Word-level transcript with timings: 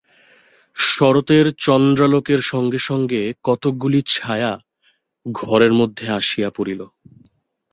শরতের 0.77 1.45
চন্দ্রালোকের 1.57 2.41
সঙ্গে 2.43 2.79
সঙ্গে 2.81 3.21
কতকগুলি 3.43 3.99
ছায়া 4.07 4.51
ঘরের 5.25 5.73
মধ্যে 5.73 6.05
আসিয়া 6.19 6.49
পড়িল। 6.57 6.81